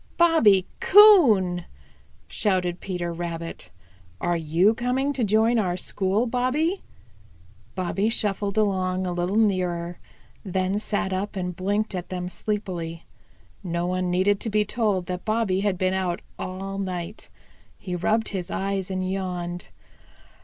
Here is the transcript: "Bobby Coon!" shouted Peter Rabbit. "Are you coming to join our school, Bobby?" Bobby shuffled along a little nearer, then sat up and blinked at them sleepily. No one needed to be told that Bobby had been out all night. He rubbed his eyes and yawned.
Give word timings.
"Bobby 0.17 0.65
Coon!" 0.79 1.65
shouted 2.27 2.79
Peter 2.79 3.13
Rabbit. 3.13 3.69
"Are 4.19 4.35
you 4.35 4.73
coming 4.73 5.13
to 5.13 5.23
join 5.23 5.59
our 5.59 5.77
school, 5.77 6.25
Bobby?" 6.25 6.81
Bobby 7.75 8.09
shuffled 8.09 8.57
along 8.57 9.05
a 9.05 9.11
little 9.11 9.35
nearer, 9.37 9.99
then 10.43 10.79
sat 10.79 11.13
up 11.13 11.35
and 11.35 11.55
blinked 11.55 11.93
at 11.93 12.09
them 12.09 12.29
sleepily. 12.29 13.05
No 13.63 13.85
one 13.85 14.09
needed 14.09 14.39
to 14.39 14.49
be 14.49 14.65
told 14.65 15.05
that 15.05 15.23
Bobby 15.23 15.59
had 15.59 15.77
been 15.77 15.93
out 15.93 16.21
all 16.39 16.79
night. 16.79 17.29
He 17.77 17.95
rubbed 17.95 18.29
his 18.29 18.49
eyes 18.49 18.89
and 18.89 19.07
yawned. 19.07 19.67